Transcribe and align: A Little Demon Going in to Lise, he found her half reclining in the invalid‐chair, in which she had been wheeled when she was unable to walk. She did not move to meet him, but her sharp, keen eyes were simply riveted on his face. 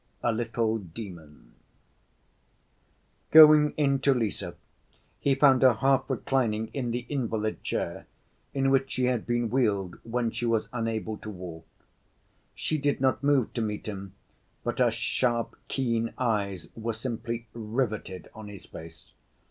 A 0.23 0.31
Little 0.33 0.79
Demon 0.79 1.53
Going 3.29 3.75
in 3.77 3.99
to 3.99 4.15
Lise, 4.15 4.43
he 5.19 5.35
found 5.35 5.61
her 5.61 5.73
half 5.75 6.09
reclining 6.09 6.69
in 6.69 6.89
the 6.89 7.05
invalid‐chair, 7.07 8.05
in 8.51 8.71
which 8.71 8.89
she 8.93 9.05
had 9.05 9.27
been 9.27 9.51
wheeled 9.51 9.99
when 10.03 10.31
she 10.31 10.47
was 10.47 10.69
unable 10.73 11.17
to 11.19 11.29
walk. 11.29 11.67
She 12.55 12.79
did 12.79 12.99
not 12.99 13.21
move 13.23 13.53
to 13.53 13.61
meet 13.61 13.85
him, 13.85 14.15
but 14.63 14.79
her 14.79 14.89
sharp, 14.89 15.55
keen 15.67 16.15
eyes 16.17 16.69
were 16.75 16.93
simply 16.93 17.45
riveted 17.53 18.27
on 18.33 18.47
his 18.47 18.65
face. 18.65 19.11